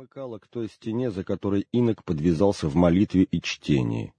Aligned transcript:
примыкала 0.00 0.38
к 0.38 0.46
той 0.46 0.68
стене, 0.68 1.10
за 1.10 1.24
которой 1.24 1.66
инок 1.72 2.04
подвязался 2.04 2.68
в 2.68 2.74
молитве 2.74 3.24
и 3.24 3.42
чтении. 3.42 4.14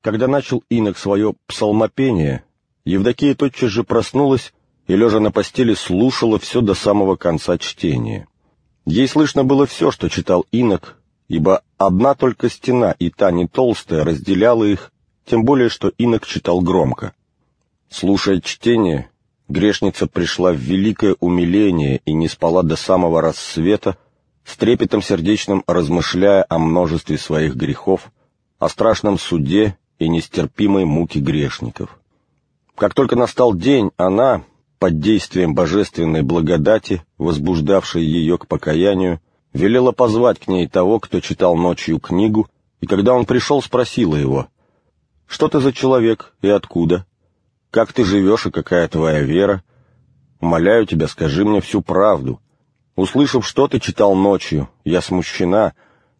Когда 0.00 0.28
начал 0.28 0.62
инок 0.68 0.96
свое 0.96 1.34
псалмопение, 1.48 2.44
Евдокия 2.84 3.34
тотчас 3.34 3.70
же 3.70 3.82
проснулась 3.82 4.54
и, 4.86 4.94
лежа 4.94 5.18
на 5.18 5.32
постели, 5.32 5.74
слушала 5.74 6.38
все 6.38 6.60
до 6.60 6.74
самого 6.74 7.16
конца 7.16 7.58
чтения. 7.58 8.28
Ей 8.86 9.08
слышно 9.08 9.42
было 9.42 9.66
все, 9.66 9.90
что 9.90 10.08
читал 10.08 10.46
инок, 10.52 11.00
ибо 11.26 11.64
одна 11.78 12.14
только 12.14 12.48
стена, 12.48 12.94
и 12.96 13.10
та 13.10 13.32
не 13.32 13.48
толстая, 13.48 14.04
разделяла 14.04 14.62
их, 14.62 14.92
тем 15.26 15.44
более, 15.44 15.68
что 15.68 15.88
инок 15.98 16.26
читал 16.26 16.60
громко. 16.60 17.12
Слушая 17.90 18.40
чтение, 18.40 19.10
грешница 19.48 20.06
пришла 20.06 20.52
в 20.52 20.58
великое 20.58 21.16
умиление 21.18 22.02
и 22.04 22.12
не 22.12 22.28
спала 22.28 22.62
до 22.62 22.76
самого 22.76 23.20
рассвета, 23.20 23.96
с 24.44 24.56
трепетом 24.56 25.02
сердечным 25.02 25.62
размышляя 25.66 26.44
о 26.48 26.58
множестве 26.58 27.18
своих 27.18 27.54
грехов, 27.54 28.10
о 28.58 28.68
страшном 28.68 29.18
суде 29.18 29.76
и 29.98 30.08
нестерпимой 30.08 30.84
муке 30.84 31.20
грешников. 31.20 31.98
Как 32.76 32.94
только 32.94 33.16
настал 33.16 33.54
день, 33.54 33.90
она, 33.96 34.42
под 34.78 34.98
действием 34.98 35.54
божественной 35.54 36.22
благодати, 36.22 37.02
возбуждавшей 37.18 38.04
ее 38.04 38.38
к 38.38 38.46
покаянию, 38.46 39.20
велела 39.52 39.92
позвать 39.92 40.40
к 40.40 40.48
ней 40.48 40.66
того, 40.66 40.98
кто 40.98 41.20
читал 41.20 41.56
ночью 41.56 42.00
книгу, 42.00 42.48
и 42.80 42.86
когда 42.86 43.14
он 43.14 43.26
пришел, 43.26 43.62
спросила 43.62 44.16
его, 44.16 44.48
«Что 45.26 45.48
ты 45.48 45.60
за 45.60 45.72
человек 45.72 46.34
и 46.42 46.48
откуда? 46.48 47.06
Как 47.70 47.92
ты 47.92 48.04
живешь 48.04 48.46
и 48.46 48.50
какая 48.50 48.88
твоя 48.88 49.20
вера? 49.20 49.62
Умоляю 50.40 50.86
тебя, 50.86 51.06
скажи 51.06 51.44
мне 51.44 51.60
всю 51.60 51.80
правду, 51.80 52.40
Услышав, 52.94 53.46
что 53.46 53.68
ты 53.68 53.80
читал 53.80 54.14
ночью, 54.14 54.68
я 54.84 55.00
смущена, 55.00 55.72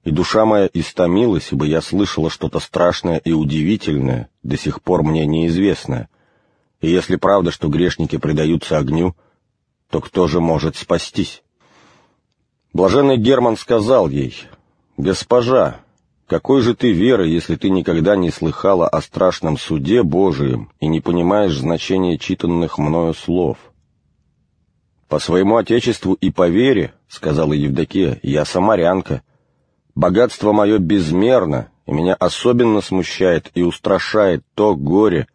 и 0.04 0.10
душа 0.10 0.44
моя 0.44 0.68
истомилась, 0.72 1.48
ибо 1.52 1.66
я 1.66 1.80
слышала 1.80 2.30
что-то 2.30 2.60
страшное 2.60 3.18
и 3.18 3.32
удивительное, 3.32 4.28
до 4.42 4.56
сих 4.56 4.82
пор 4.82 5.02
мне 5.02 5.26
неизвестное. 5.26 6.08
И 6.80 6.90
если 6.90 7.16
правда, 7.16 7.50
что 7.50 7.68
грешники 7.68 8.16
предаются 8.16 8.78
огню, 8.78 9.14
то 9.90 10.00
кто 10.00 10.26
же 10.26 10.40
может 10.40 10.76
спастись? 10.76 11.42
Блаженный 12.72 13.18
Герман 13.18 13.56
сказал 13.58 14.08
ей, 14.08 14.34
«Госпожа, 14.96 15.76
какой 16.26 16.62
же 16.62 16.74
ты 16.74 16.90
веры, 16.90 17.28
если 17.28 17.56
ты 17.56 17.68
никогда 17.68 18.16
не 18.16 18.30
слыхала 18.30 18.88
о 18.88 19.02
страшном 19.02 19.58
суде 19.58 20.02
Божием 20.02 20.70
и 20.80 20.86
не 20.86 21.00
понимаешь 21.02 21.56
значения 21.56 22.16
читанных 22.16 22.78
мною 22.78 23.12
слов?» 23.12 23.58
«По 25.12 25.18
своему 25.18 25.58
отечеству 25.58 26.14
и 26.14 26.30
по 26.30 26.48
вере,— 26.48 26.94
сказала 27.06 27.52
Евдокия,— 27.52 28.18
я 28.22 28.46
самарянка. 28.46 29.20
Богатство 29.94 30.52
мое 30.52 30.78
безмерно, 30.78 31.68
и 31.84 31.92
меня 31.92 32.14
особенно 32.14 32.80
смущает 32.80 33.50
и 33.52 33.60
устрашает 33.60 34.42
то 34.54 34.74
горе 34.74 35.26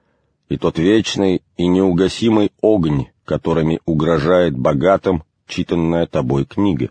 и 0.50 0.58
тот 0.58 0.80
вечный 0.80 1.44
и 1.58 1.67
неугасимый 1.67 2.52
огонь, 2.59 3.09
которыми 3.23 3.80
угрожает 3.86 4.58
богатым 4.58 5.23
читанная 5.48 6.08
тобой 6.08 6.45
книга. 6.45 6.89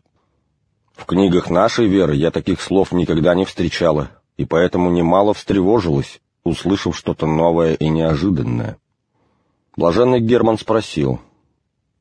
В 0.95 1.07
книгах 1.07 1.51
нашей 1.51 1.89
веры 1.89 2.15
я 2.15 2.31
таких 2.31 2.61
слов 2.61 2.93
никогда 2.93 3.35
не 3.35 3.47
встречала, 3.47 4.11
и 4.37 4.45
поэтому 4.45 4.93
немало 4.93 5.35
встревожилась, 5.35 6.21
услышав 6.45 6.97
что-то 6.97 7.27
новое 7.27 7.75
и 7.75 7.89
неожиданное. 7.89 8.77
Блаженный 9.77 10.21
Герман 10.21 10.57
спросил, 10.57 11.19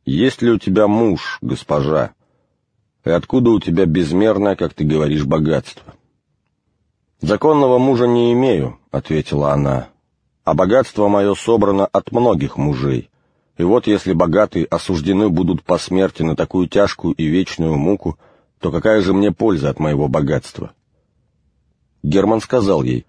есть 0.06 0.42
ли 0.42 0.52
у 0.52 0.60
тебя 0.60 0.88
муж, 0.88 1.40
госпожа? 1.42 2.14
И 3.04 3.10
откуда 3.10 3.52
у 3.52 3.60
тебя 3.60 3.86
безмерное, 3.86 4.56
как 4.56 4.74
ты 4.74 4.84
говоришь, 4.84 5.26
богатство? 5.26 5.94
Законного 7.22 7.80
мужа 7.80 8.08
не 8.08 8.34
имею, 8.34 8.78
ответила 8.92 9.52
она, 9.52 9.90
а 10.44 10.54
богатство 10.54 11.08
мое 11.08 11.34
собрано 11.34 11.86
от 11.88 12.12
многих 12.12 12.58
мужей. 12.58 13.10
И 13.58 13.64
вот 13.64 13.88
если 13.88 14.14
богатые 14.14 14.66
осуждены 14.66 15.30
будут 15.30 15.64
по 15.64 15.78
смерти 15.78 16.22
на 16.24 16.36
такую 16.36 16.68
тяжкую 16.68 17.16
и 17.16 17.26
вечную 17.26 17.76
муку, 17.76 18.18
то 18.60 18.72
какая 18.72 19.02
же 19.02 19.14
мне 19.14 19.32
польза 19.32 19.70
от 19.70 19.80
моего 19.80 20.08
богатства? 20.08 20.74
Герман 22.04 22.42
сказал 22.42 22.84
ей, 22.84 23.06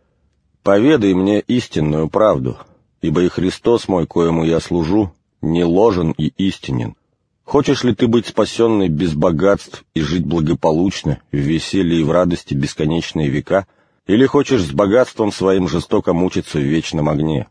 «Поведай 0.62 1.14
мне 1.14 1.40
истинную 1.40 2.08
правду, 2.08 2.56
ибо 3.02 3.22
и 3.22 3.28
Христос 3.28 3.88
мой, 3.88 4.06
коему 4.06 4.44
я 4.44 4.60
служу, 4.60 5.12
не 5.46 5.64
ложен 5.64 6.12
и 6.12 6.26
истинен. 6.36 6.96
Хочешь 7.44 7.84
ли 7.84 7.94
ты 7.94 8.08
быть 8.08 8.26
спасенной 8.26 8.88
без 8.88 9.14
богатств 9.14 9.84
и 9.94 10.00
жить 10.00 10.26
благополучно, 10.26 11.20
в 11.30 11.36
веселье 11.36 12.00
и 12.00 12.04
в 12.04 12.10
радости 12.10 12.54
бесконечные 12.54 13.28
века, 13.28 13.66
или 14.06 14.26
хочешь 14.26 14.62
с 14.62 14.72
богатством 14.72 15.32
своим 15.32 15.68
жестоко 15.68 16.12
мучиться 16.12 16.58
в 16.58 16.62
вечном 16.62 17.08
огне? 17.08 17.46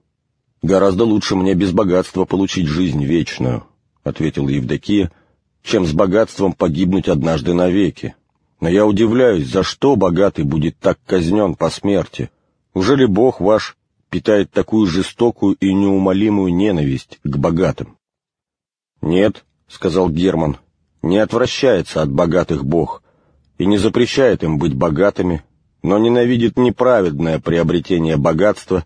Гораздо 0.61 1.05
лучше 1.05 1.35
мне 1.35 1.53
без 1.53 1.71
богатства 1.71 2.25
получить 2.25 2.67
жизнь 2.67 3.03
вечную,— 3.03 3.65
ответила 4.03 4.49
Евдокия,— 4.49 5.11
чем 5.63 5.85
с 5.85 5.93
богатством 5.93 6.53
погибнуть 6.53 7.07
однажды 7.07 7.53
навеки. 7.53 8.15
Но 8.59 8.69
я 8.69 8.85
удивляюсь, 8.85 9.47
за 9.47 9.63
что 9.63 9.95
богатый 9.95 10.43
будет 10.43 10.77
так 10.77 10.99
казнен 11.05 11.55
по 11.55 11.69
смерти? 11.69 12.29
Уже 12.73 12.95
ли 12.95 13.05
Бог 13.05 13.39
ваш 13.39 13.77
питает 14.15 14.49
такую 14.49 14.87
жестокую 14.87 15.55
и 15.55 15.73
неумолимую 15.73 16.55
ненависть 16.55 17.19
к 17.25 17.35
богатым. 17.35 17.97
«Нет»,— 19.01 19.43
сказал 19.67 20.09
Герман,— 20.09 20.55
«не 21.01 21.17
отвращается 21.17 22.01
от 22.01 22.09
богатых 22.09 22.63
Бог 22.63 23.03
и 23.57 23.65
не 23.65 23.77
запрещает 23.77 24.41
им 24.41 24.57
быть 24.57 24.73
богатыми, 24.73 25.43
но 25.83 25.97
ненавидит 25.97 26.57
неправедное 26.57 27.41
приобретение 27.41 28.15
богатства 28.15 28.85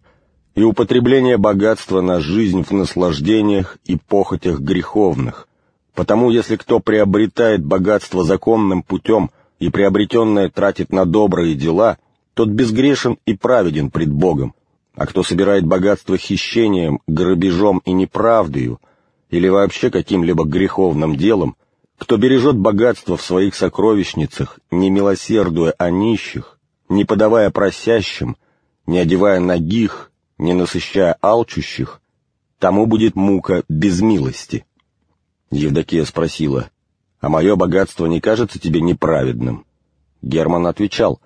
и 0.55 0.63
употребление 0.63 1.37
богатства 1.37 2.01
на 2.01 2.19
жизнь 2.19 2.63
в 2.63 2.71
наслаждениях 2.71 3.77
и 3.85 3.97
похотях 3.97 4.59
греховных. 4.61 5.47
Потому 5.93 6.31
если 6.31 6.55
кто 6.55 6.79
приобретает 6.79 7.63
богатство 7.63 8.23
законным 8.23 8.81
путем 8.81 9.29
и 9.59 9.69
приобретенное 9.69 10.49
тратит 10.49 10.91
на 10.91 11.05
добрые 11.05 11.53
дела, 11.53 11.99
тот 12.33 12.49
безгрешен 12.49 13.19
и 13.27 13.35
праведен 13.35 13.91
пред 13.91 14.11
Богом, 14.11 14.55
а 14.99 15.05
кто 15.05 15.23
собирает 15.23 15.65
богатство 15.65 16.17
хищением, 16.17 16.99
грабежом 17.07 17.81
и 17.85 17.93
неправдою, 17.93 18.81
или 19.29 19.47
вообще 19.47 19.89
каким-либо 19.89 20.43
греховным 20.43 21.15
делом, 21.15 21.55
кто 21.97 22.17
бережет 22.17 22.57
богатство 22.57 23.15
в 23.15 23.21
своих 23.21 23.55
сокровищницах, 23.55 24.59
не 24.71 24.89
милосердуя 24.89 25.73
о 25.77 25.89
нищих, 25.89 26.59
не 26.89 27.05
подавая 27.05 27.49
просящим, 27.49 28.35
не 28.87 28.99
одевая 28.99 29.39
ногих, 29.39 30.11
не 30.37 30.53
насыщая 30.53 31.15
алчущих, 31.21 32.01
тому 32.59 32.85
будет 32.85 33.15
мука 33.15 33.63
без 33.69 34.01
милости. 34.01 34.65
Евдокия 35.49 36.03
спросила, 36.03 36.71
«А 37.21 37.29
мое 37.29 37.55
богатство 37.55 38.05
не 38.05 38.19
кажется 38.19 38.59
тебе 38.59 38.81
неправедным?» 38.81 39.65
Герман 40.21 40.67
отвечал, 40.67 41.21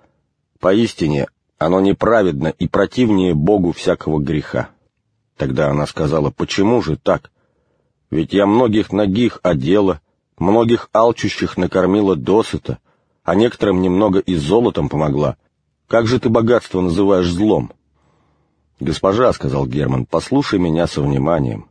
«Поистине, 0.60 1.26
оно 1.58 1.80
неправедно 1.80 2.48
и 2.48 2.68
противнее 2.68 3.34
Богу 3.34 3.72
всякого 3.72 4.18
греха. 4.18 4.70
Тогда 5.36 5.70
она 5.70 5.86
сказала, 5.86 6.30
почему 6.30 6.82
же 6.82 6.96
так? 6.96 7.30
Ведь 8.10 8.32
я 8.32 8.46
многих 8.46 8.92
ногих 8.92 9.40
одела, 9.42 10.00
многих 10.38 10.88
алчущих 10.92 11.56
накормила 11.56 12.16
досыта, 12.16 12.78
а 13.24 13.34
некоторым 13.34 13.80
немного 13.80 14.18
и 14.18 14.36
золотом 14.36 14.88
помогла. 14.88 15.36
Как 15.88 16.06
же 16.06 16.20
ты 16.20 16.28
богатство 16.28 16.80
называешь 16.80 17.30
злом? 17.30 17.72
Госпожа,— 18.80 19.32
сказал 19.34 19.66
Герман,— 19.66 20.06
послушай 20.10 20.58
меня 20.58 20.86
со 20.86 21.00
вниманием. 21.00 21.68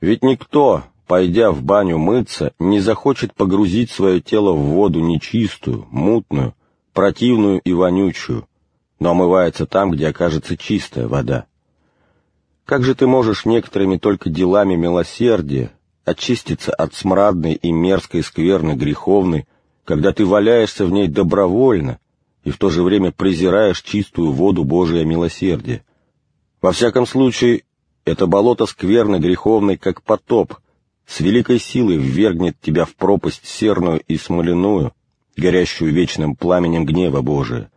Ведь 0.00 0.22
никто, 0.22 0.82
пойдя 1.06 1.52
в 1.52 1.62
баню 1.62 1.98
мыться, 1.98 2.52
не 2.58 2.80
захочет 2.80 3.34
погрузить 3.34 3.90
свое 3.90 4.20
тело 4.20 4.52
в 4.52 4.58
воду 4.58 5.00
нечистую, 5.00 5.86
мутную, 5.90 6.54
противную 6.92 7.60
и 7.60 7.72
вонючую, 7.72 8.46
но 9.02 9.10
омывается 9.10 9.66
там, 9.66 9.90
где 9.90 10.08
окажется 10.08 10.56
чистая 10.56 11.08
вода. 11.08 11.46
Как 12.64 12.84
же 12.84 12.94
ты 12.94 13.08
можешь 13.08 13.44
некоторыми 13.44 13.96
только 13.96 14.30
делами 14.30 14.76
милосердия 14.76 15.72
очиститься 16.04 16.72
от 16.72 16.94
смрадной 16.94 17.54
и 17.54 17.72
мерзкой 17.72 18.22
скверны 18.22 18.74
греховной, 18.74 19.48
когда 19.84 20.12
ты 20.12 20.24
валяешься 20.24 20.86
в 20.86 20.92
ней 20.92 21.08
добровольно 21.08 21.98
и 22.44 22.50
в 22.50 22.58
то 22.58 22.70
же 22.70 22.84
время 22.84 23.10
презираешь 23.10 23.82
чистую 23.82 24.30
воду 24.30 24.62
Божия 24.62 25.04
милосердия? 25.04 25.82
Во 26.60 26.70
всяком 26.70 27.04
случае, 27.04 27.64
это 28.04 28.28
болото 28.28 28.66
скверны 28.66 29.16
греховной, 29.16 29.78
как 29.78 30.02
потоп, 30.02 30.54
с 31.08 31.18
великой 31.18 31.58
силой 31.58 31.96
ввергнет 31.96 32.54
тебя 32.60 32.84
в 32.84 32.94
пропасть 32.94 33.46
серную 33.46 34.00
и 34.06 34.16
смоляную, 34.16 34.92
горящую 35.36 35.92
вечным 35.92 36.36
пламенем 36.36 36.86
гнева 36.86 37.20
Божия 37.20 37.71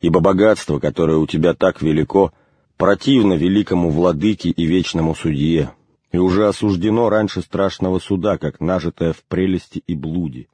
ибо 0.00 0.20
богатство, 0.20 0.78
которое 0.78 1.18
у 1.18 1.26
тебя 1.26 1.54
так 1.54 1.82
велико, 1.82 2.32
противно 2.76 3.34
великому 3.34 3.90
владыке 3.90 4.50
и 4.50 4.64
вечному 4.64 5.14
судье, 5.14 5.72
и 6.12 6.18
уже 6.18 6.46
осуждено 6.46 7.08
раньше 7.08 7.42
страшного 7.42 7.98
суда, 7.98 8.38
как 8.38 8.60
нажитое 8.60 9.12
в 9.12 9.22
прелести 9.24 9.82
и 9.86 9.94
блуде. 9.94 10.48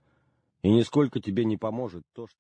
И 0.62 0.70
нисколько 0.70 1.20
тебе 1.20 1.44
не 1.44 1.56
поможет 1.56 2.04
то, 2.14 2.26
что... 2.26 2.30